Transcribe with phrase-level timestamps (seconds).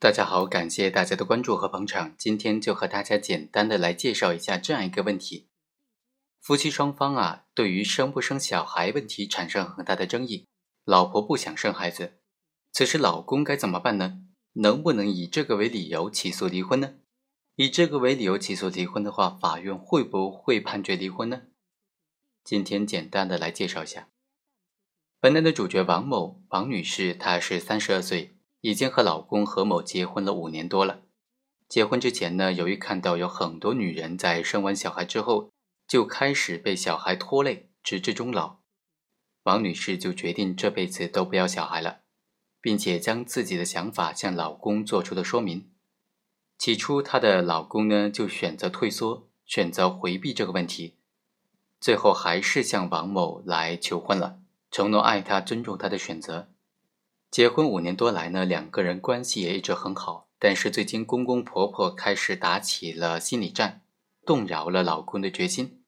[0.00, 2.14] 大家好，感谢大家的关注和捧场。
[2.16, 5.48] 今天就和大家简单的来介绍一下这样一个问题：
[6.40, 10.46] 夫妻双方啊，对于生不生小孩问题产生很大的争议。
[10.84, 12.20] 老婆不想生孩子，
[12.70, 14.20] 此时老公该怎么办呢？
[14.52, 16.94] 能不能以这个为理由起诉离婚呢？
[17.56, 21.42] 以这个为理由起诉离婚的话，法院会不会判决离婚呢？
[22.44, 24.06] 今天简单的来介绍一下。
[25.18, 28.37] 本案的主角王某，王女士，她是三十二岁。
[28.60, 31.02] 已经和老公何某结婚了五年多了。
[31.68, 35.50] 结婚之前呢，由于看到有很多女人在生完小孩之后
[35.86, 38.60] 就开始被小孩拖累，直至终老，
[39.42, 42.00] 王女士就决定这辈子都不要小孩了，
[42.60, 45.70] 并且将自己的想法向老公做出了说明。
[46.56, 50.96] 起初，她的老公呢就选择退缩，选择回避这个问题，
[51.80, 56.48] 最后还是向王某来求婚了，承诺爱她，尊重她的选择。
[57.30, 60.28] 结婚五年多来呢，两个人关系也一直很好。
[60.40, 63.82] 但是最近公公婆婆开始打起了心理战，
[64.24, 65.82] 动摇了老公的决心，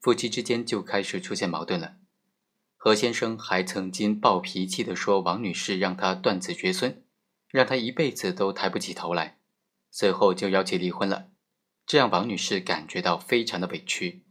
[0.00, 1.96] 夫妻之间就开始出现矛盾了。
[2.76, 7.02] 何先生还曾经暴脾气的说王女士让他断子绝孙，
[7.50, 9.38] 让他一辈子都抬不起头来，
[9.90, 11.30] 随后就要求离婚了。
[11.84, 14.24] 这让王女士感觉到非常的委屈。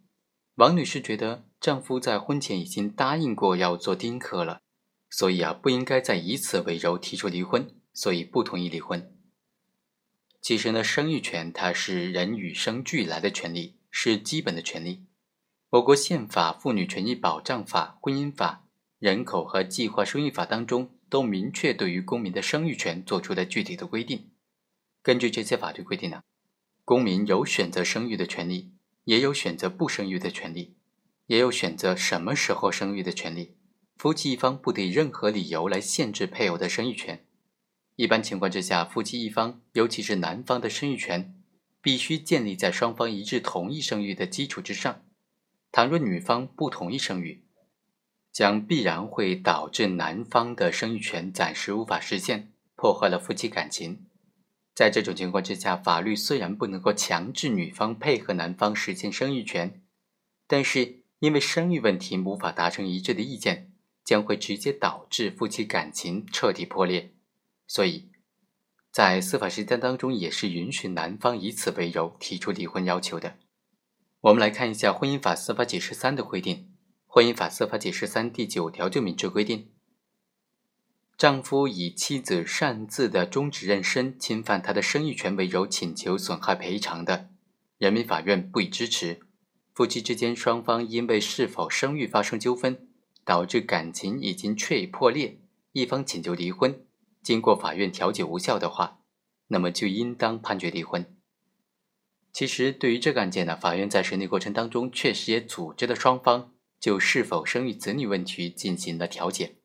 [0.55, 4.61] 王女士觉得丈夫在婚前已经答应过要做丁克了。
[5.09, 9.11] 所以啊，不应该再以此为由提出离婚，所以不同意离婚。
[10.41, 15.05] 其实呢，生育权它是人与生俱来的权利，是基本的权利。
[15.71, 18.67] 我国宪法、妇女权益保障法、婚姻法、
[18.99, 24.31] 人口和计划生育法当中都明确对于公民的生育权做出了具体的规定。
[25.01, 26.21] 根据这些法律规定呢，
[26.83, 28.73] 公民有选择生育的权利，
[29.05, 30.75] 也有选择不生育的权利，
[31.25, 33.57] 也有选择什么时候生育的权利。
[33.95, 37.25] 夫妻一方不得以任何理由来限制配偶的生育权。
[37.95, 41.33] 一般情况之下，夫妻一方，尤其是男方的生育权，
[41.81, 45.01] 必须建立在双方一致同意生育的基础之上。
[45.71, 47.45] 倘若女方不同意生育，
[48.33, 54.05] 将必然会导致男方的生育权暂时无法实现，破坏了夫妻感情。
[54.73, 59.81] 在这种情况之下，法律虽然不能够强制女方配合男方实现生育权，
[60.47, 63.71] 但是因为生育问题无法达成一致的意见。
[64.05, 67.11] 将会直接导致夫妻感情彻底破裂，
[67.67, 68.07] 所以，
[68.91, 73.37] 在司法实践当中也是允许男方以此为由提出离婚要求的。
[74.21, 76.55] 我们来看一下《婚姻法司法解释三》的规定，
[77.07, 79.69] 《婚姻法司法解释三》第九条就明确规定：
[81.17, 87.29] 丈夫以妻子擅自的终止妊娠、侵犯她的生育权为由请求损害赔偿的，
[87.79, 89.21] 人民法院不予支持。
[89.73, 92.87] 夫妻之间双方因为是否生育发生纠纷。
[93.25, 95.39] 导致感情已经确已破裂，
[95.71, 96.85] 一方请求离婚，
[97.23, 98.99] 经过法院调解无效的话，
[99.47, 101.05] 那么就应当判决离婚。
[102.31, 109.55] 其实，对于这个案件呢，法院在审理过程当中确实也组织了双方就是否生育子女问题进行了调解。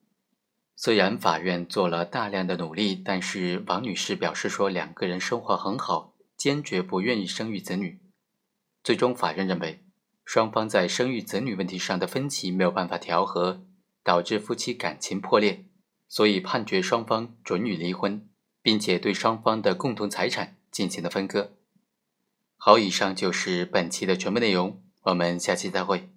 [0.77, 8.01] 虽然法院做了大量的努力，但是王女士表示说两个人生活很好，坚决不愿意生育子女。
[8.83, 9.85] 最终，法院认为。
[10.33, 13.63] 双方在生育子女问题上的分歧没有办法调和，
[14.05, 15.65] 导致夫妻感情破裂，
[16.07, 18.25] 所以判决双方准予离婚，
[18.63, 21.51] 并且对双方的共同财产进行了分割。
[22.57, 26.09] 好，以上就是本期的全部内容，我们下期再会。